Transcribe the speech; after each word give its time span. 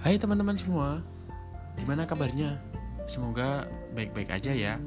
Hai 0.00 0.16
teman-teman 0.16 0.56
semua, 0.56 1.04
gimana 1.76 2.08
kabarnya? 2.08 2.56
Semoga 3.04 3.68
baik-baik 3.92 4.32
aja 4.32 4.48
ya. 4.48 4.80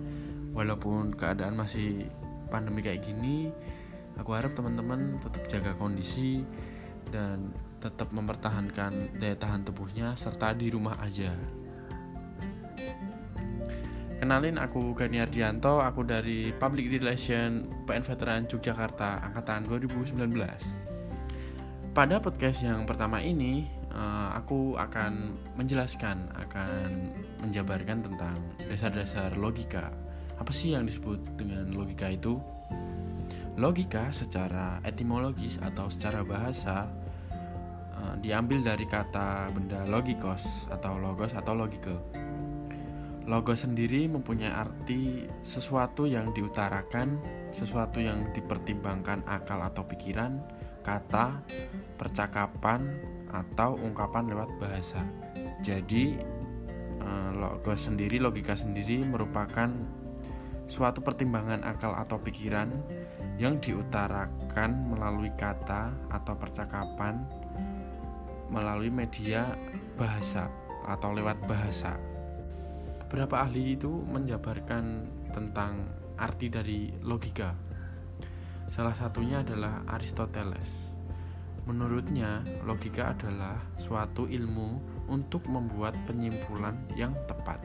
Walaupun 0.58 1.14
keadaan 1.14 1.54
masih 1.54 2.10
pandemi 2.50 2.82
kayak 2.82 3.06
gini, 3.06 3.54
aku 4.18 4.34
harap 4.34 4.58
teman-teman 4.58 5.22
tetap 5.22 5.46
jaga 5.46 5.78
kondisi 5.78 6.42
dan 7.14 7.54
tetap 7.78 8.10
mempertahankan 8.10 9.14
daya 9.22 9.38
tahan 9.38 9.62
tubuhnya 9.62 10.18
serta 10.18 10.50
di 10.58 10.74
rumah 10.74 10.98
aja. 10.98 11.30
Kenalin 14.18 14.58
aku 14.58 14.98
Gani 14.98 15.22
Ardianto, 15.22 15.78
aku 15.86 16.02
dari 16.10 16.50
Public 16.58 16.90
Relation 16.90 17.70
PN 17.86 18.02
Veteran 18.02 18.50
Yogyakarta 18.50 19.30
angkatan 19.30 19.70
2019. 19.70 20.93
Pada 21.94 22.18
podcast 22.18 22.66
yang 22.66 22.90
pertama 22.90 23.22
ini, 23.22 23.70
eh, 23.94 24.30
aku 24.34 24.74
akan 24.82 25.38
menjelaskan, 25.54 26.26
akan 26.34 26.90
menjabarkan 27.46 28.02
tentang 28.02 28.34
dasar-dasar 28.66 29.38
logika. 29.38 29.94
Apa 30.42 30.50
sih 30.50 30.74
yang 30.74 30.90
disebut 30.90 31.22
dengan 31.38 31.70
logika 31.70 32.10
itu? 32.10 32.42
Logika 33.62 34.10
secara 34.10 34.82
etimologis 34.82 35.62
atau 35.62 35.86
secara 35.86 36.26
bahasa 36.26 36.90
eh, 37.94 38.16
diambil 38.26 38.66
dari 38.66 38.90
kata 38.90 39.54
benda 39.54 39.86
logikos 39.86 40.66
atau 40.74 40.98
logos 40.98 41.38
atau 41.38 41.54
logike 41.54 41.94
Logo 43.24 43.56
sendiri 43.56 44.12
mempunyai 44.12 44.52
arti 44.52 45.24
sesuatu 45.48 46.04
yang 46.04 46.36
diutarakan, 46.36 47.24
sesuatu 47.56 48.04
yang 48.04 48.36
dipertimbangkan 48.36 49.24
akal 49.24 49.64
atau 49.64 49.88
pikiran, 49.88 50.44
kata, 50.84 51.42
percakapan, 51.98 52.86
atau 53.34 53.74
ungkapan 53.82 54.30
lewat 54.30 54.50
bahasa. 54.62 55.02
Jadi, 55.66 56.14
eh, 57.02 57.32
logo 57.34 57.74
sendiri, 57.74 58.22
logika 58.22 58.54
sendiri 58.54 59.02
merupakan 59.02 59.72
suatu 60.70 61.02
pertimbangan 61.02 61.66
akal 61.66 61.98
atau 61.98 62.22
pikiran 62.22 62.70
yang 63.42 63.58
diutarakan 63.58 64.94
melalui 64.94 65.34
kata 65.34 65.92
atau 66.14 66.38
percakapan 66.38 67.26
melalui 68.54 68.94
media 68.94 69.58
bahasa 69.98 70.46
atau 70.86 71.10
lewat 71.10 71.42
bahasa 71.50 71.98
beberapa 73.14 73.46
ahli 73.46 73.78
itu 73.78 73.94
menjabarkan 74.10 75.06
tentang 75.38 75.86
arti 76.18 76.50
dari 76.50 76.90
logika. 77.06 77.54
Salah 78.74 78.98
satunya 78.98 79.46
adalah 79.46 79.86
Aristoteles. 79.86 80.90
Menurutnya, 81.70 82.42
logika 82.66 83.14
adalah 83.14 83.62
suatu 83.78 84.26
ilmu 84.26 84.82
untuk 85.14 85.46
membuat 85.46 85.94
penyimpulan 86.10 86.82
yang 86.98 87.14
tepat. 87.30 87.62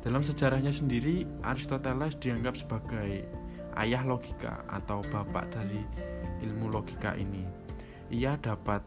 Dalam 0.00 0.24
sejarahnya 0.24 0.72
sendiri, 0.72 1.28
Aristoteles 1.44 2.16
dianggap 2.16 2.56
sebagai 2.56 3.28
ayah 3.76 4.00
logika 4.08 4.64
atau 4.72 5.04
bapak 5.04 5.52
dari 5.52 5.84
ilmu 6.40 6.72
logika 6.80 7.12
ini. 7.12 7.44
Ia 8.08 8.40
dapat 8.40 8.80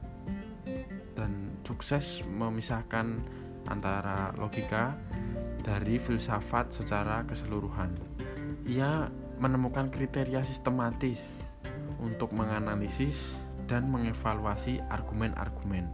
dan 1.13 1.61
sukses 1.61 2.25
memisahkan 2.25 3.21
antara 3.69 4.33
logika 4.33 4.97
dari 5.61 6.01
filsafat 6.01 6.73
secara 6.73 7.21
keseluruhan. 7.21 7.93
Ia 8.65 9.13
menemukan 9.39 9.91
kriteria 9.91 10.41
sistematis 10.43 11.43
untuk 11.99 12.31
menganalisis 12.31 13.41
dan 13.65 13.89
mengevaluasi 13.89 14.79
argumen-argumen. 14.87 15.87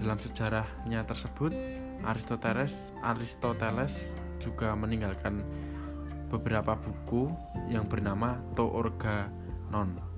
Dalam 0.00 0.16
sejarahnya 0.16 1.04
tersebut, 1.04 1.52
Aristoteles 2.04 2.92
Aristoteles 3.04 4.18
juga 4.40 4.72
meninggalkan 4.72 5.44
beberapa 6.32 6.74
buku 6.74 7.30
yang 7.68 7.86
bernama 7.86 8.40
To 8.56 8.66
Organon 8.68 10.14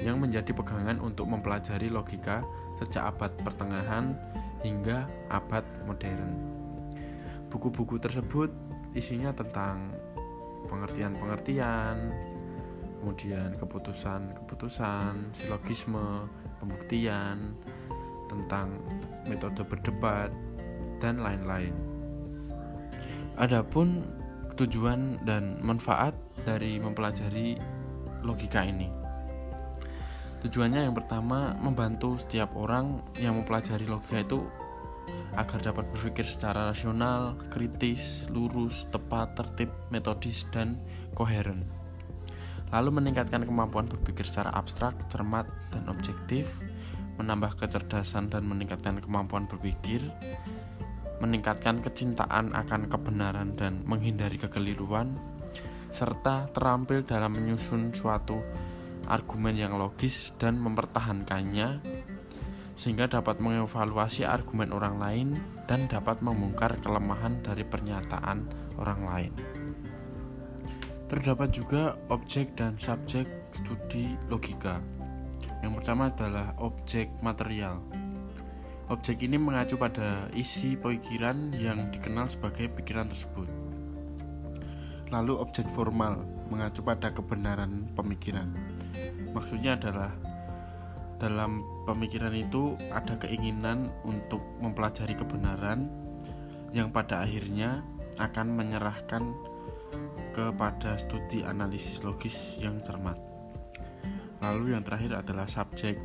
yang 0.00 0.22
menjadi 0.22 0.54
pegangan 0.54 1.02
untuk 1.02 1.26
mempelajari 1.26 1.90
logika 1.90 2.46
sejak 2.78 3.14
abad 3.14 3.30
pertengahan 3.42 4.14
hingga 4.62 5.10
abad 5.28 5.66
modern. 5.84 6.30
Buku-buku 7.50 7.98
tersebut 7.98 8.54
isinya 8.94 9.34
tentang 9.34 9.90
pengertian-pengertian, 10.68 12.12
kemudian 13.00 13.56
keputusan-keputusan, 13.56 15.32
silogisme, 15.32 16.28
pembuktian, 16.60 17.56
tentang 18.28 18.76
metode 19.24 19.64
berdebat, 19.64 20.28
dan 21.00 21.24
lain-lain. 21.24 21.72
Adapun 23.40 24.04
tujuan 24.54 25.16
dan 25.24 25.56
manfaat 25.64 26.12
dari 26.44 26.76
mempelajari 26.76 27.56
logika 28.20 28.60
ini. 28.60 28.92
Tujuannya 30.44 30.88
yang 30.88 30.96
pertama 30.96 31.56
membantu 31.56 32.16
setiap 32.20 32.52
orang 32.56 33.00
yang 33.16 33.40
mempelajari 33.40 33.88
logika 33.88 34.20
itu 34.24 34.44
agar 35.38 35.58
dapat 35.62 35.86
berpikir 35.94 36.26
secara 36.26 36.74
rasional, 36.74 37.38
kritis, 37.48 38.26
lurus, 38.28 38.90
tepat, 38.90 39.38
tertib, 39.38 39.70
metodis, 39.94 40.44
dan 40.50 40.76
koheren. 41.14 41.64
Lalu 42.70 43.02
meningkatkan 43.02 43.46
kemampuan 43.46 43.90
berpikir 43.90 44.26
secara 44.26 44.54
abstrak, 44.54 44.94
cermat, 45.10 45.46
dan 45.74 45.86
objektif, 45.90 46.58
menambah 47.18 47.58
kecerdasan 47.58 48.30
dan 48.30 48.46
meningkatkan 48.46 49.02
kemampuan 49.02 49.50
berpikir, 49.50 50.02
meningkatkan 51.18 51.82
kecintaan 51.84 52.56
akan 52.56 52.88
kebenaran 52.88 53.58
dan 53.58 53.82
menghindari 53.84 54.38
kekeliruan, 54.38 55.18
serta 55.90 56.48
terampil 56.54 57.02
dalam 57.02 57.34
menyusun 57.34 57.90
suatu 57.90 58.38
argumen 59.10 59.58
yang 59.58 59.74
logis 59.74 60.30
dan 60.38 60.56
mempertahankannya 60.62 61.82
sehingga 62.80 63.04
dapat 63.04 63.44
mengevaluasi 63.44 64.24
argumen 64.24 64.72
orang 64.72 64.96
lain 64.96 65.28
dan 65.68 65.84
dapat 65.84 66.24
membongkar 66.24 66.80
kelemahan 66.80 67.36
dari 67.44 67.60
pernyataan 67.60 68.48
orang 68.80 69.00
lain. 69.04 69.32
Terdapat 71.12 71.52
juga 71.52 72.00
objek 72.08 72.56
dan 72.56 72.80
subjek 72.80 73.28
studi 73.52 74.16
logika. 74.32 74.80
Yang 75.60 75.72
pertama 75.76 76.08
adalah 76.08 76.56
objek 76.56 77.12
material. 77.20 77.84
Objek 78.88 79.28
ini 79.28 79.36
mengacu 79.36 79.76
pada 79.76 80.32
isi 80.32 80.72
pikiran 80.72 81.52
yang 81.60 81.92
dikenal 81.92 82.32
sebagai 82.32 82.72
pikiran 82.80 83.12
tersebut. 83.12 83.44
Lalu 85.12 85.36
objek 85.36 85.68
formal 85.68 86.24
mengacu 86.48 86.80
pada 86.80 87.12
kebenaran 87.12 87.92
pemikiran. 87.92 88.48
Maksudnya 89.36 89.76
adalah 89.76 90.29
dalam 91.20 91.84
pemikiran 91.84 92.32
itu 92.32 92.80
ada 92.88 93.14
keinginan 93.20 93.92
untuk 94.08 94.40
mempelajari 94.58 95.12
kebenaran 95.12 95.92
yang 96.72 96.88
pada 96.88 97.20
akhirnya 97.20 97.84
akan 98.16 98.56
menyerahkan 98.56 99.22
kepada 100.32 100.96
studi 100.96 101.44
analisis 101.44 102.00
logis 102.00 102.56
yang 102.56 102.80
cermat. 102.80 103.20
Lalu 104.40 104.72
yang 104.72 104.80
terakhir 104.80 105.20
adalah 105.20 105.44
subjek 105.44 106.00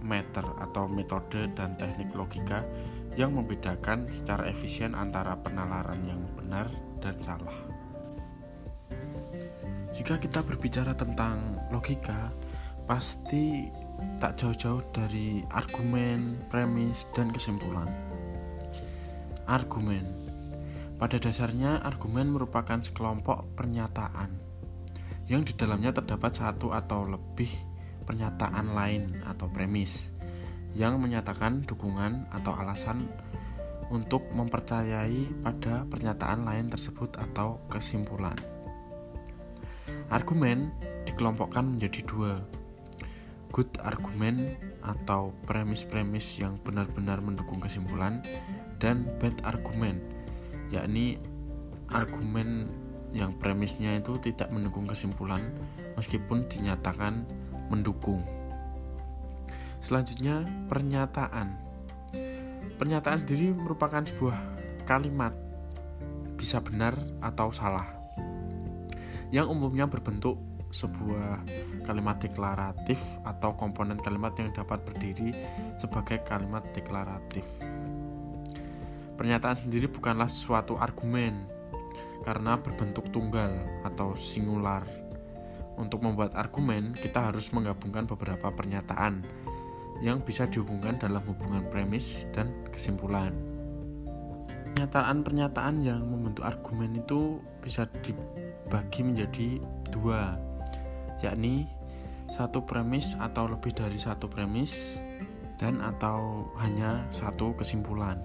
matter 0.00 0.46
atau 0.62 0.86
metode 0.86 1.50
dan 1.58 1.74
teknik 1.74 2.14
logika 2.14 2.62
yang 3.18 3.34
membedakan 3.34 4.06
secara 4.14 4.46
efisien 4.46 4.94
antara 4.94 5.34
penalaran 5.34 5.98
yang 6.06 6.22
benar 6.38 6.70
dan 7.02 7.18
salah. 7.18 7.58
Jika 9.90 10.22
kita 10.22 10.46
berbicara 10.46 10.94
tentang 10.94 11.58
logika, 11.74 12.30
pasti 12.86 13.66
tak 14.20 14.36
jauh-jauh 14.40 14.84
dari 14.92 15.44
argumen, 15.50 16.40
premis, 16.52 17.08
dan 17.16 17.32
kesimpulan. 17.32 17.88
Argumen 19.48 20.20
pada 21.00 21.16
dasarnya, 21.16 21.80
argumen 21.80 22.28
merupakan 22.28 22.76
sekelompok 22.76 23.56
pernyataan 23.56 24.36
yang 25.32 25.48
di 25.48 25.56
dalamnya 25.56 25.96
terdapat 25.96 26.36
satu 26.36 26.76
atau 26.76 27.08
lebih 27.08 27.48
pernyataan 28.04 28.76
lain 28.76 29.24
atau 29.24 29.48
premis 29.48 30.12
yang 30.76 31.00
menyatakan 31.00 31.64
dukungan 31.64 32.28
atau 32.28 32.52
alasan 32.52 33.08
untuk 33.88 34.28
mempercayai 34.28 35.40
pada 35.40 35.88
pernyataan 35.88 36.44
lain 36.44 36.68
tersebut 36.68 37.16
atau 37.16 37.64
kesimpulan. 37.72 38.36
Argumen 40.12 40.68
dikelompokkan 41.08 41.64
menjadi 41.64 42.04
dua, 42.04 42.44
good 43.50 43.70
argumen 43.82 44.54
atau 44.80 45.34
premis-premis 45.44 46.38
yang 46.38 46.56
benar-benar 46.62 47.18
mendukung 47.20 47.58
kesimpulan 47.58 48.22
dan 48.78 49.04
bad 49.18 49.36
argumen 49.42 50.00
yakni 50.70 51.18
argumen 51.90 52.70
yang 53.10 53.34
premisnya 53.34 53.98
itu 53.98 54.16
tidak 54.22 54.48
mendukung 54.54 54.86
kesimpulan 54.86 55.42
meskipun 55.98 56.46
dinyatakan 56.46 57.26
mendukung. 57.66 58.22
Selanjutnya 59.82 60.46
pernyataan. 60.70 61.58
Pernyataan 62.78 63.18
sendiri 63.18 63.50
merupakan 63.52 64.02
sebuah 64.06 64.38
kalimat 64.86 65.34
bisa 66.38 66.62
benar 66.62 66.96
atau 67.20 67.52
salah 67.52 67.84
yang 69.30 69.46
umumnya 69.46 69.86
berbentuk 69.86 70.40
sebuah 70.70 71.42
kalimat 71.84 72.18
deklaratif 72.22 72.98
atau 73.26 73.54
komponen 73.58 73.98
kalimat 73.98 74.34
yang 74.38 74.54
dapat 74.54 74.82
berdiri 74.86 75.34
sebagai 75.78 76.22
kalimat 76.26 76.62
deklaratif. 76.74 77.42
Pernyataan 79.20 79.68
sendiri 79.68 79.84
bukanlah 79.90 80.32
suatu 80.32 80.80
argumen 80.80 81.44
karena 82.24 82.56
berbentuk 82.56 83.12
tunggal 83.12 83.52
atau 83.84 84.16
singular. 84.16 84.84
Untuk 85.76 86.04
membuat 86.04 86.36
argumen, 86.36 86.92
kita 86.92 87.32
harus 87.32 87.48
menggabungkan 87.56 88.04
beberapa 88.04 88.52
pernyataan 88.52 89.24
yang 90.00 90.24
bisa 90.24 90.48
dihubungkan 90.48 90.96
dalam 90.96 91.20
hubungan 91.24 91.64
premis 91.68 92.24
dan 92.32 92.52
kesimpulan. 92.72 93.32
Pernyataan-pernyataan 94.72 95.84
yang 95.84 96.00
membentuk 96.04 96.44
argumen 96.44 96.96
itu 96.96 97.40
bisa 97.60 97.84
dibagi 98.00 99.04
menjadi 99.04 99.60
dua, 99.92 100.36
yakni 101.20 101.68
satu 102.30 102.62
premis 102.62 103.18
atau 103.18 103.50
lebih 103.50 103.74
dari 103.74 103.98
satu 103.98 104.30
premis 104.30 104.72
dan 105.58 105.82
atau 105.82 106.48
hanya 106.62 107.04
satu 107.12 107.52
kesimpulan. 107.58 108.16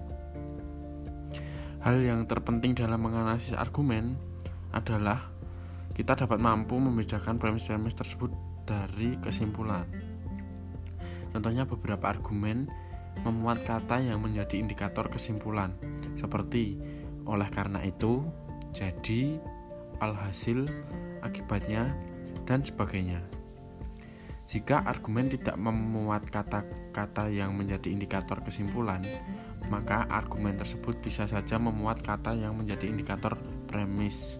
Hal 1.84 2.02
yang 2.02 2.24
terpenting 2.26 2.74
dalam 2.74 2.98
menganalisis 3.02 3.54
argumen 3.54 4.16
adalah 4.74 5.30
kita 5.94 6.12
dapat 6.12 6.40
mampu 6.40 6.76
membedakan 6.76 7.38
premis-premis 7.38 7.94
tersebut 7.94 8.32
dari 8.66 9.16
kesimpulan. 9.22 9.86
Contohnya 11.30 11.68
beberapa 11.68 12.10
argumen 12.10 12.68
memuat 13.24 13.64
kata 13.64 14.02
yang 14.04 14.20
menjadi 14.20 14.60
indikator 14.60 15.08
kesimpulan, 15.08 15.72
seperti 16.16 16.76
oleh 17.24 17.48
karena 17.48 17.80
itu, 17.84 18.24
jadi, 18.76 19.40
alhasil, 20.04 20.68
akibatnya, 21.24 21.96
dan 22.46 22.62
sebagainya. 22.62 23.20
Jika 24.46 24.86
argumen 24.86 25.26
tidak 25.26 25.58
memuat 25.58 26.30
kata-kata 26.30 27.26
yang 27.26 27.50
menjadi 27.58 27.90
indikator 27.90 28.38
kesimpulan, 28.46 29.02
maka 29.66 30.06
argumen 30.06 30.54
tersebut 30.54 31.02
bisa 31.02 31.26
saja 31.26 31.58
memuat 31.58 32.06
kata 32.06 32.38
yang 32.38 32.54
menjadi 32.54 32.86
indikator 32.86 33.34
premis 33.66 34.38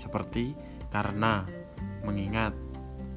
seperti 0.00 0.56
karena, 0.88 1.44
mengingat, 2.00 2.56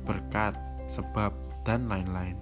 berkat, 0.03 0.59
sebab, 0.91 1.31
dan 1.63 1.87
lain-lain. 1.87 2.35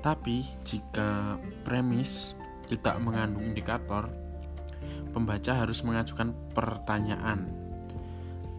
Tapi 0.00 0.46
jika 0.64 1.36
premis 1.66 2.32
tidak 2.70 2.96
mengandung 3.02 3.44
indikator, 3.52 4.08
pembaca 5.10 5.52
harus 5.52 5.82
mengajukan 5.82 6.30
pertanyaan. 6.54 7.50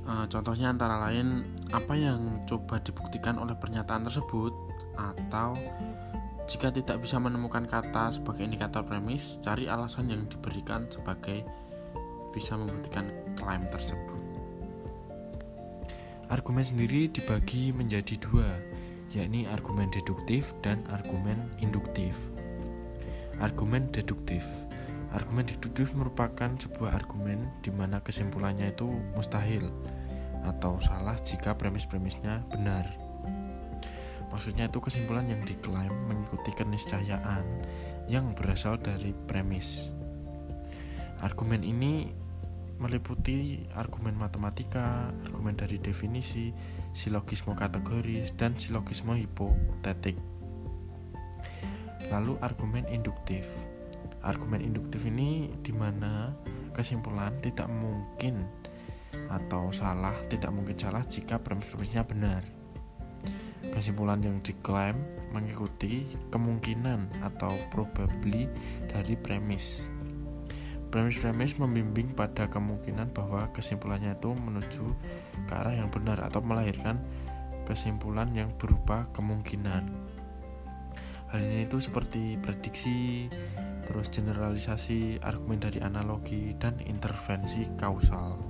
E, 0.04 0.12
contohnya 0.28 0.76
antara 0.76 1.00
lain 1.10 1.48
apa 1.70 1.94
yang 1.94 2.42
coba 2.50 2.82
dibuktikan 2.82 3.38
oleh 3.38 3.54
pernyataan 3.54 4.06
tersebut 4.06 4.54
atau 4.98 5.54
jika 6.50 6.74
tidak 6.74 7.06
bisa 7.06 7.22
menemukan 7.22 7.70
kata 7.70 8.18
sebagai 8.18 8.42
indikator 8.42 8.82
premis, 8.82 9.38
cari 9.38 9.70
alasan 9.70 10.10
yang 10.10 10.26
diberikan 10.26 10.90
sebagai 10.90 11.46
bisa 12.34 12.58
membuktikan 12.58 13.14
klaim 13.38 13.70
tersebut. 13.70 14.18
Argumen 16.30 16.66
sendiri 16.66 17.10
dibagi 17.10 17.70
menjadi 17.70 18.18
dua, 18.18 18.50
yakni 19.14 19.46
argumen 19.46 19.94
deduktif 19.94 20.58
dan 20.66 20.82
argumen 20.90 21.54
induktif. 21.62 22.18
Argumen 23.38 23.88
deduktif 23.94 24.42
Argumen 25.10 25.50
deduktif 25.50 25.90
merupakan 25.98 26.54
sebuah 26.54 27.02
argumen 27.02 27.50
di 27.66 27.74
mana 27.74 27.98
kesimpulannya 27.98 28.70
itu 28.70 28.86
mustahil 29.18 29.74
atau 30.50 30.82
salah 30.82 31.16
jika 31.22 31.54
premis-premisnya 31.54 32.46
benar. 32.50 32.90
Maksudnya 34.30 34.70
itu 34.70 34.78
kesimpulan 34.82 35.26
yang 35.26 35.42
diklaim 35.42 35.94
mengikuti 36.06 36.54
keniscayaan 36.54 37.46
yang 38.10 38.34
berasal 38.34 38.78
dari 38.78 39.14
premis. 39.26 39.90
Argumen 41.22 41.66
ini 41.66 42.10
meliputi 42.80 43.68
argumen 43.76 44.16
matematika, 44.16 45.12
argumen 45.28 45.60
dari 45.60 45.78
definisi, 45.84 46.56
silogisme 46.96 47.52
kategoris, 47.54 48.32
dan 48.40 48.56
silogisme 48.56 49.20
hipotetik. 49.20 50.16
Lalu 52.08 52.40
argumen 52.40 52.88
induktif. 52.88 53.46
Argumen 54.24 54.64
induktif 54.64 55.04
ini 55.04 55.52
di 55.60 55.76
mana 55.76 56.32
kesimpulan 56.72 57.36
tidak 57.44 57.68
mungkin 57.68 58.48
atau 59.30 59.70
salah, 59.74 60.16
tidak 60.30 60.50
mungkin 60.54 60.78
salah 60.78 61.06
jika 61.06 61.38
premis-premisnya 61.42 62.06
benar 62.06 62.60
Kesimpulan 63.70 64.24
yang 64.24 64.42
diklaim 64.42 64.98
mengikuti 65.30 66.08
kemungkinan 66.34 67.22
atau 67.22 67.54
probably 67.70 68.50
dari 68.90 69.14
premis. 69.14 69.86
Premis-premis 70.90 71.54
membimbing 71.62 72.18
pada 72.18 72.50
kemungkinan 72.50 73.14
bahwa 73.14 73.46
kesimpulannya 73.54 74.18
itu 74.18 74.34
menuju 74.34 74.86
ke 75.46 75.54
arah 75.54 75.78
yang 75.78 75.94
benar 75.94 76.18
atau 76.26 76.42
melahirkan 76.42 76.98
kesimpulan 77.70 78.34
yang 78.34 78.50
berupa 78.58 79.06
kemungkinan. 79.14 79.86
Hal 81.30 81.40
ini 81.46 81.70
itu 81.70 81.78
seperti 81.78 82.42
prediksi, 82.42 83.30
terus 83.86 84.10
generalisasi, 84.10 85.22
argumen 85.22 85.62
dari 85.62 85.78
analogi, 85.78 86.58
dan 86.58 86.82
intervensi 86.82 87.70
kausal. 87.78 88.49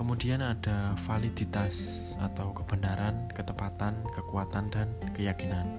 Kemudian 0.00 0.40
ada 0.40 0.96
validitas 1.04 1.76
atau 2.16 2.56
kebenaran, 2.56 3.28
ketepatan, 3.36 4.00
kekuatan, 4.16 4.72
dan 4.72 4.88
keyakinan. 5.12 5.76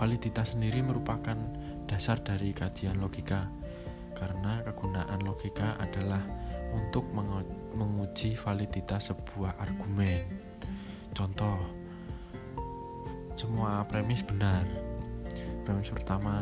Validitas 0.00 0.56
sendiri 0.56 0.80
merupakan 0.80 1.36
dasar 1.84 2.24
dari 2.24 2.56
kajian 2.56 2.96
logika, 2.96 3.52
karena 4.16 4.64
kegunaan 4.64 5.20
logika 5.20 5.76
adalah 5.76 6.24
untuk 6.72 7.04
menguji 7.76 8.40
validitas 8.40 9.12
sebuah 9.12 9.52
argumen. 9.60 10.24
Contoh, 11.12 11.60
semua 13.36 13.84
premis 13.84 14.24
benar. 14.24 14.64
Premis 15.68 15.92
pertama, 15.92 16.40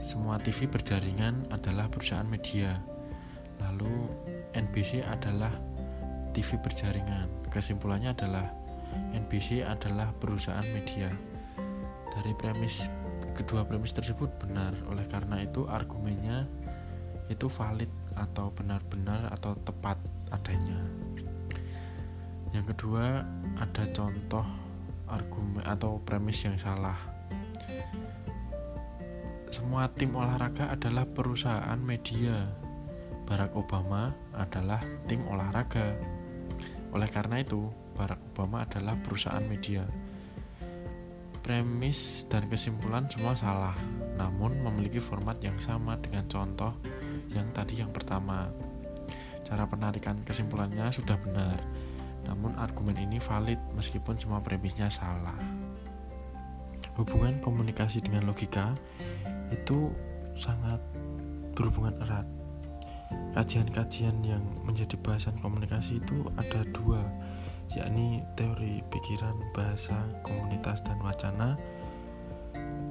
semua 0.00 0.40
TV 0.40 0.64
berjaringan 0.64 1.52
adalah 1.52 1.92
perusahaan 1.92 2.24
media. 2.24 2.80
Lalu 3.60 4.10
NBC 4.56 5.04
adalah 5.06 5.54
TV 6.34 6.58
berjaringan. 6.58 7.30
Kesimpulannya 7.48 8.10
adalah 8.10 8.50
NBC 9.14 9.62
adalah 9.62 10.10
perusahaan 10.18 10.66
media. 10.74 11.08
Dari 12.10 12.34
premis 12.34 12.90
kedua 13.38 13.62
premis 13.62 13.94
tersebut 13.94 14.30
benar. 14.42 14.74
Oleh 14.90 15.06
karena 15.06 15.42
itu 15.42 15.70
argumennya 15.70 16.50
itu 17.30 17.46
valid 17.48 17.88
atau 18.18 18.50
benar-benar 18.52 19.32
atau 19.32 19.54
tepat 19.62 19.96
adanya. 20.34 20.78
Yang 22.54 22.74
kedua 22.74 23.26
ada 23.58 23.82
contoh 23.90 24.46
argumen 25.10 25.62
atau 25.66 25.98
premis 26.02 26.42
yang 26.46 26.58
salah. 26.58 26.96
Semua 29.50 29.86
tim 29.90 30.14
olahraga 30.14 30.70
adalah 30.74 31.06
perusahaan 31.06 31.78
media. 31.78 32.50
Barack 33.24 33.54
Obama 33.56 34.12
adalah 34.36 34.82
tim 35.08 35.24
olahraga. 35.30 35.94
Oleh 36.94 37.10
karena 37.10 37.42
itu, 37.42 37.66
Barack 37.98 38.22
Obama 38.32 38.62
adalah 38.62 38.94
perusahaan 39.02 39.42
media. 39.42 39.82
Premis 41.42 42.24
dan 42.30 42.46
kesimpulan 42.46 43.10
semua 43.10 43.34
salah, 43.34 43.74
namun 44.16 44.62
memiliki 44.62 45.02
format 45.02 45.36
yang 45.42 45.58
sama 45.58 45.98
dengan 45.98 46.24
contoh 46.30 46.72
yang 47.34 47.50
tadi 47.50 47.82
yang 47.82 47.90
pertama. 47.90 48.48
Cara 49.44 49.66
penarikan 49.68 50.22
kesimpulannya 50.24 50.88
sudah 50.94 51.18
benar, 51.20 51.58
namun 52.24 52.56
argumen 52.56 52.96
ini 52.96 53.20
valid 53.20 53.58
meskipun 53.76 54.16
semua 54.16 54.40
premisnya 54.40 54.88
salah. 54.88 55.36
Hubungan 56.94 57.42
komunikasi 57.42 58.00
dengan 58.00 58.24
logika 58.24 58.72
itu 59.50 59.90
sangat 60.32 60.78
berhubungan 61.58 61.98
erat 62.06 62.26
kajian-kajian 63.34 64.22
yang 64.22 64.42
menjadi 64.62 64.94
bahasan 65.02 65.34
komunikasi 65.42 65.98
itu 65.98 66.22
ada 66.38 66.62
dua 66.70 67.02
yakni 67.74 68.22
teori 68.38 68.84
pikiran 68.92 69.34
bahasa 69.56 69.96
komunitas 70.22 70.84
dan 70.86 70.98
wacana 71.02 71.58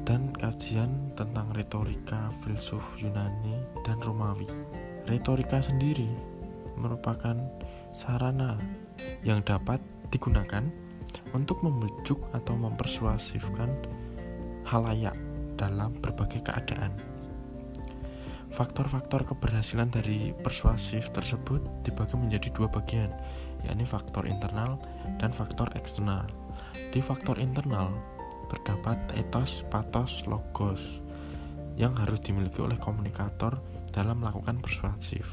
dan 0.03 0.35
kajian 0.35 0.91
tentang 1.15 1.47
retorika 1.55 2.27
filsuf 2.43 2.83
Yunani 2.99 3.55
dan 3.87 3.95
Romawi. 4.03 4.47
Retorika 5.07 5.63
sendiri 5.63 6.11
merupakan 6.75 7.39
sarana 7.95 8.59
yang 9.23 9.39
dapat 9.47 9.79
digunakan 10.11 10.67
untuk 11.31 11.63
membujuk 11.63 12.19
atau 12.35 12.59
mempersuasifkan 12.59 13.71
halayak 14.67 15.15
dalam 15.55 15.95
berbagai 16.03 16.43
keadaan 16.43 17.12
Faktor-faktor 18.53 19.25
keberhasilan 19.25 19.89
dari 19.89 20.29
persuasif 20.29 21.09
tersebut 21.09 21.57
dibagi 21.81 22.13
menjadi 22.13 22.53
dua 22.53 22.69
bagian, 22.69 23.09
yakni 23.65 23.81
faktor 23.81 24.29
internal 24.29 24.77
dan 25.17 25.33
faktor 25.33 25.73
eksternal. 25.73 26.29
Di 26.93 27.01
faktor 27.01 27.41
internal 27.41 27.89
terdapat 28.53 29.01
etos, 29.17 29.65
patos, 29.73 30.29
logos 30.29 31.01
yang 31.81 31.97
harus 31.97 32.21
dimiliki 32.21 32.61
oleh 32.61 32.77
komunikator 32.77 33.57
dalam 33.89 34.21
melakukan 34.21 34.61
persuasif. 34.61 35.25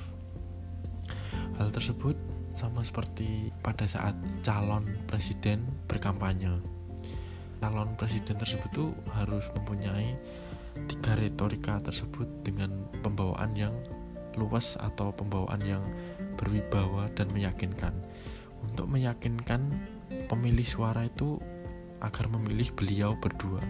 Hal 1.60 1.68
tersebut 1.76 2.16
sama 2.56 2.80
seperti 2.80 3.52
pada 3.60 3.84
saat 3.84 4.16
calon 4.40 4.88
presiden 5.04 5.60
berkampanye. 5.84 6.56
Calon 7.60 7.92
presiden 8.00 8.40
tersebut 8.40 8.70
tuh 8.72 8.90
harus 9.12 9.44
mempunyai 9.52 10.16
tiga 10.88 11.18
retorika 11.18 11.78
tersebut 11.82 12.26
dengan 12.46 12.86
pembawaan 13.00 13.52
yang 13.54 13.74
luas 14.38 14.78
atau 14.78 15.10
pembawaan 15.10 15.60
yang 15.66 15.82
berwibawa 16.38 17.10
dan 17.18 17.28
meyakinkan. 17.34 17.92
Untuk 18.60 18.86
meyakinkan 18.86 19.60
pemilih 20.28 20.66
suara 20.66 21.08
itu 21.08 21.40
agar 22.00 22.28
memilih 22.32 22.72
beliau 22.72 23.16
berdua. 23.18 23.60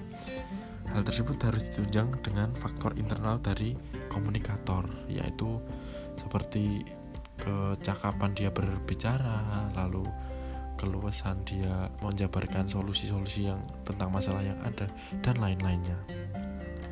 Hal 0.90 1.07
tersebut 1.07 1.38
harus 1.47 1.62
ditunjang 1.71 2.19
dengan 2.23 2.50
faktor 2.50 2.99
internal 2.99 3.38
dari 3.38 3.78
komunikator, 4.11 4.87
yaitu 5.07 5.62
seperti 6.19 6.83
kecakapan 7.38 8.35
dia 8.35 8.50
berbicara, 8.50 9.71
lalu 9.78 10.02
keluasan 10.75 11.45
dia 11.47 11.92
menjabarkan 12.02 12.66
solusi-solusi 12.66 13.52
yang 13.52 13.62
tentang 13.87 14.11
masalah 14.11 14.42
yang 14.42 14.59
ada 14.66 14.90
dan 15.23 15.37
lain-lainnya. 15.38 15.97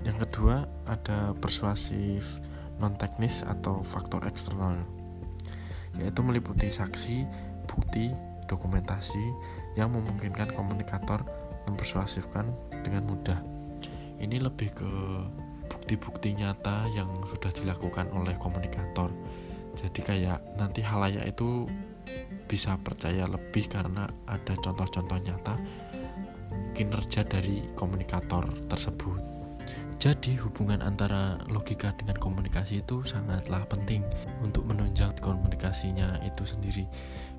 Yang 0.07 0.29
kedua, 0.29 0.67
ada 0.87 1.35
persuasif 1.39 2.39
non 2.79 2.95
teknis 2.95 3.43
atau 3.43 3.83
faktor 3.83 4.23
eksternal, 4.25 4.79
yaitu 5.99 6.23
meliputi 6.23 6.71
saksi, 6.71 7.27
bukti, 7.67 8.15
dokumentasi 8.47 9.25
yang 9.75 9.93
memungkinkan 9.93 10.55
komunikator 10.55 11.27
mempersuasifkan 11.67 12.49
dengan 12.87 13.05
mudah. 13.05 13.39
Ini 14.19 14.43
lebih 14.43 14.75
ke 14.75 14.91
bukti-bukti 15.69 16.35
nyata 16.35 16.89
yang 16.97 17.07
sudah 17.29 17.53
dilakukan 17.55 18.09
oleh 18.15 18.35
komunikator. 18.41 19.13
Jadi 19.79 20.01
kayak 20.03 20.39
nanti 20.59 20.83
halayak 20.83 21.29
itu 21.29 21.69
bisa 22.49 22.81
percaya 22.81 23.29
lebih 23.29 23.69
karena 23.69 24.09
ada 24.25 24.57
contoh-contoh 24.57 25.21
nyata 25.21 25.55
kinerja 26.73 27.23
dari 27.29 27.69
komunikator 27.77 28.49
tersebut. 28.67 29.38
Jadi 29.99 30.39
hubungan 30.39 30.79
antara 30.79 31.43
logika 31.51 31.91
dengan 31.99 32.15
komunikasi 32.23 32.87
itu 32.87 33.03
sangatlah 33.03 33.67
penting 33.67 34.07
untuk 34.47 34.63
menunjang 34.63 35.11
komunikasinya 35.19 36.23
itu 36.23 36.47
sendiri. 36.47 36.87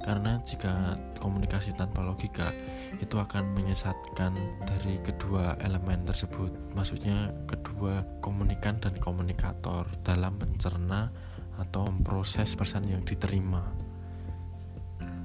Karena 0.03 0.43
jika 0.43 0.99
komunikasi 1.23 1.71
tanpa 1.79 2.03
logika 2.03 2.51
itu 2.99 3.15
akan 3.15 3.55
menyesatkan 3.55 4.35
dari 4.67 4.99
kedua 4.99 5.55
elemen 5.63 6.03
tersebut. 6.03 6.51
Maksudnya 6.75 7.31
kedua 7.47 8.03
komunikan 8.19 8.75
dan 8.83 8.99
komunikator 8.99 9.87
dalam 10.03 10.35
mencerna 10.35 11.15
atau 11.63 11.87
memproses 11.87 12.59
pesan 12.59 12.91
yang 12.91 13.07
diterima. 13.07 13.63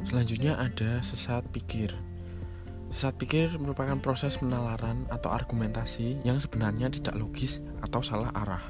Selanjutnya 0.06 0.54
ada 0.54 1.02
sesat 1.02 1.42
pikir. 1.50 2.13
Sesat 2.94 3.18
pikir 3.18 3.50
merupakan 3.58 3.98
proses 3.98 4.38
penalaran 4.38 5.10
atau 5.10 5.34
argumentasi 5.34 6.22
yang 6.22 6.38
sebenarnya 6.38 6.86
tidak 6.94 7.18
logis 7.18 7.58
atau 7.82 7.98
salah 8.06 8.30
arah. 8.38 8.62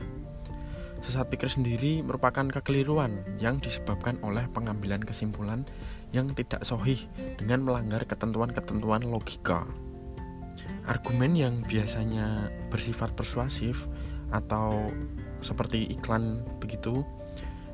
Sesat 1.05 1.29
pikir 1.29 1.53
sendiri 1.53 2.01
merupakan 2.01 2.49
kekeliruan 2.49 3.21
yang 3.37 3.61
disebabkan 3.61 4.17
oleh 4.25 4.49
pengambilan 4.49 5.05
kesimpulan 5.05 5.69
yang 6.17 6.33
tidak 6.33 6.65
sohih 6.65 7.05
dengan 7.37 7.69
melanggar 7.69 8.09
ketentuan-ketentuan 8.09 9.05
logika. 9.05 9.69
Argumen 10.89 11.37
yang 11.37 11.61
biasanya 11.61 12.49
bersifat 12.73 13.13
persuasif 13.13 13.85
atau 14.33 14.89
seperti 15.45 15.85
iklan 16.01 16.41
begitu 16.65 17.05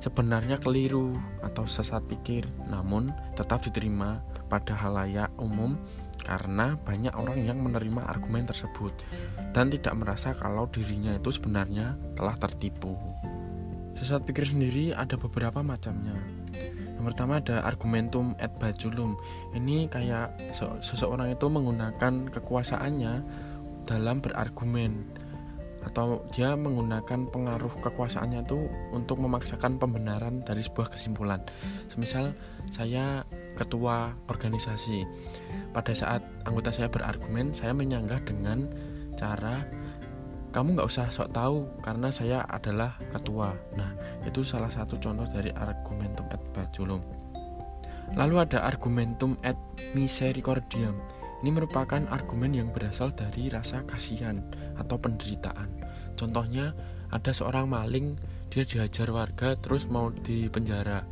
sebenarnya 0.02 0.58
keliru 0.58 1.14
atau 1.46 1.62
sesat 1.62 2.02
pikir 2.10 2.42
namun 2.66 3.14
tetap 3.38 3.62
diterima 3.62 4.18
pada 4.50 4.74
halayak 4.74 5.30
umum 5.38 5.78
karena 6.22 6.76
banyak 6.80 7.12
orang 7.16 7.40
yang 7.42 7.58
menerima 7.60 8.06
argumen 8.06 8.46
tersebut 8.46 8.92
dan 9.56 9.72
tidak 9.72 9.94
merasa 9.96 10.36
kalau 10.36 10.68
dirinya 10.70 11.16
itu 11.16 11.34
sebenarnya 11.34 11.98
telah 12.14 12.36
tertipu. 12.38 12.94
Sesat 13.98 14.24
pikir 14.24 14.46
sendiri 14.46 14.96
ada 14.96 15.18
beberapa 15.18 15.60
macamnya. 15.60 16.16
Yang 17.00 17.04
pertama 17.16 17.40
ada 17.40 17.64
argumentum 17.64 18.36
et 18.36 18.52
baculum. 18.60 19.16
Ini 19.56 19.88
kayak 19.88 20.52
seseorang 20.84 21.32
itu 21.32 21.48
menggunakan 21.48 22.28
kekuasaannya 22.28 23.14
dalam 23.88 24.20
berargumen 24.20 25.20
atau 25.80 26.20
dia 26.28 26.52
menggunakan 26.60 27.32
pengaruh 27.32 27.72
kekuasaannya 27.80 28.44
itu 28.44 28.68
untuk 28.92 29.16
memaksakan 29.24 29.80
pembenaran 29.80 30.44
dari 30.44 30.60
sebuah 30.60 30.92
kesimpulan. 30.92 31.40
Semisal 31.88 32.36
saya 32.68 33.24
ketua 33.58 34.14
organisasi. 34.30 35.06
Pada 35.70 35.92
saat 35.94 36.22
anggota 36.46 36.74
saya 36.74 36.90
berargumen, 36.90 37.54
saya 37.54 37.70
menyanggah 37.74 38.22
dengan 38.26 38.66
cara 39.14 39.66
kamu 40.50 40.74
nggak 40.74 40.90
usah 40.90 41.06
sok 41.14 41.30
tahu 41.30 41.70
karena 41.78 42.10
saya 42.10 42.42
adalah 42.50 42.98
ketua. 43.14 43.54
Nah, 43.78 43.94
itu 44.26 44.42
salah 44.42 44.70
satu 44.70 44.98
contoh 44.98 45.26
dari 45.30 45.54
argumentum 45.54 46.26
et 46.34 46.42
baculum. 46.50 47.02
Lalu 48.18 48.42
ada 48.42 48.66
argumentum 48.66 49.38
et 49.46 49.54
misericordiam. 49.94 50.98
Ini 51.40 51.54
merupakan 51.54 52.02
argumen 52.10 52.52
yang 52.52 52.68
berasal 52.74 53.14
dari 53.14 53.46
rasa 53.48 53.86
kasihan 53.86 54.42
atau 54.76 54.98
penderitaan. 54.98 55.70
Contohnya, 56.18 56.74
ada 57.14 57.30
seorang 57.30 57.70
maling, 57.70 58.18
dia 58.50 58.66
dihajar 58.66 59.08
warga 59.14 59.54
terus 59.56 59.86
mau 59.86 60.10
dipenjara. 60.10 61.06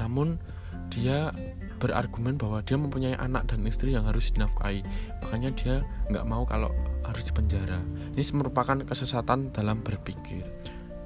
Namun 0.00 0.40
dia 0.88 1.30
berargumen 1.78 2.34
bahwa 2.34 2.60
dia 2.66 2.74
mempunyai 2.74 3.14
anak 3.16 3.48
dan 3.48 3.62
istri 3.64 3.94
yang 3.94 4.04
harus 4.04 4.34
dinafkahi. 4.34 4.82
Makanya 5.22 5.50
dia 5.54 5.74
nggak 6.10 6.26
mau 6.26 6.42
kalau 6.44 6.74
harus 7.06 7.24
dipenjara 7.24 7.80
ini 8.18 8.34
merupakan 8.34 8.82
kesesatan 8.82 9.54
dalam 9.54 9.78
berpikir. 9.86 10.42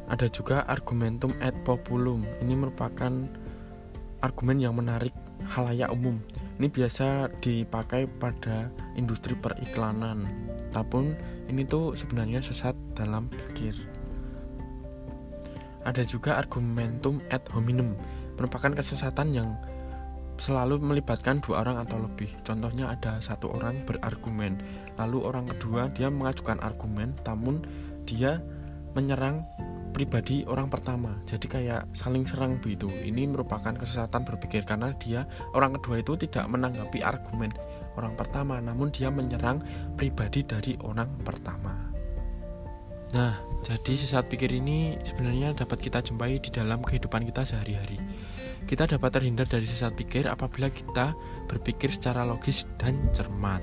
Ada 0.09 0.33
juga 0.33 0.65
argumentum 0.65 1.29
et 1.45 1.53
populum. 1.61 2.25
Ini 2.41 2.57
merupakan 2.57 3.13
argumen 4.25 4.57
yang 4.65 4.73
menarik 4.81 5.13
halayak 5.53 5.93
umum. 5.93 6.17
Ini 6.57 6.73
biasa 6.73 7.29
dipakai 7.45 8.09
pada 8.17 8.73
industri 8.97 9.37
periklanan. 9.37 10.25
Tapi 10.73 11.13
ini 11.53 11.69
tuh 11.69 11.93
sebenarnya 11.93 12.41
sesat 12.41 12.73
dalam 12.97 13.29
pikir. 13.29 13.77
Ada 15.85 16.09
juga 16.09 16.41
argumentum 16.41 17.21
et 17.29 17.45
hominem. 17.53 17.93
Merupakan 18.41 18.73
kesesatan 18.73 19.37
yang 19.37 19.49
selalu 20.43 20.83
melibatkan 20.83 21.39
dua 21.39 21.63
orang 21.63 21.87
atau 21.87 22.03
lebih. 22.03 22.35
Contohnya 22.43 22.91
ada 22.91 23.23
satu 23.23 23.55
orang 23.55 23.79
berargumen, 23.87 24.59
lalu 24.99 25.23
orang 25.23 25.47
kedua 25.47 25.87
dia 25.95 26.11
mengajukan 26.11 26.59
argumen, 26.59 27.15
namun 27.23 27.63
dia 28.03 28.43
menyerang 28.99 29.47
pribadi 29.95 30.43
orang 30.51 30.67
pertama. 30.67 31.15
Jadi 31.31 31.47
kayak 31.47 31.95
saling 31.95 32.27
serang 32.27 32.59
begitu. 32.59 32.91
Ini 32.91 33.31
merupakan 33.31 33.71
kesesatan 33.71 34.27
berpikir 34.27 34.67
karena 34.67 34.91
dia 34.99 35.31
orang 35.55 35.79
kedua 35.79 36.03
itu 36.03 36.19
tidak 36.27 36.51
menanggapi 36.51 36.99
argumen 37.07 37.55
orang 37.95 38.19
pertama, 38.19 38.59
namun 38.59 38.91
dia 38.91 39.15
menyerang 39.15 39.63
pribadi 39.95 40.43
dari 40.43 40.75
orang 40.83 41.23
pertama. 41.23 41.93
Nah, 43.13 43.37
jadi 43.61 43.93
sesat 43.93 44.25
pikir 44.33 44.49
ini 44.49 44.97
sebenarnya 45.05 45.53
dapat 45.53 45.85
kita 45.85 46.01
jumpai 46.01 46.41
di 46.41 46.49
dalam 46.49 46.81
kehidupan 46.81 47.29
kita 47.29 47.45
sehari-hari. 47.45 48.01
Kita 48.67 48.89
dapat 48.89 49.11
terhindar 49.21 49.45
dari 49.51 49.69
sesat 49.69 49.93
pikir 49.93 50.25
apabila 50.31 50.73
kita 50.73 51.13
berpikir 51.51 51.93
secara 51.93 52.25
logis 52.25 52.65
dan 52.81 53.13
cermat. 53.13 53.61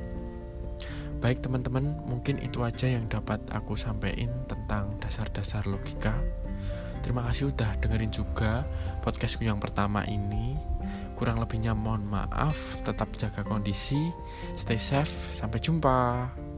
Baik 1.20 1.44
teman-teman, 1.44 2.00
mungkin 2.08 2.40
itu 2.40 2.64
aja 2.64 2.88
yang 2.88 3.12
dapat 3.12 3.44
aku 3.52 3.76
sampaikan 3.76 4.32
tentang 4.48 4.96
dasar-dasar 5.04 5.68
logika. 5.68 6.16
Terima 7.04 7.28
kasih 7.28 7.52
udah 7.52 7.76
dengerin 7.80 8.12
juga 8.12 8.64
podcastku 9.04 9.44
yang 9.44 9.60
pertama 9.60 10.04
ini. 10.08 10.56
Kurang 11.20 11.44
lebihnya 11.44 11.76
mohon 11.76 12.08
maaf, 12.08 12.80
tetap 12.88 13.12
jaga 13.20 13.44
kondisi, 13.44 14.12
stay 14.56 14.80
safe, 14.80 15.12
sampai 15.36 15.60
jumpa. 15.60 16.49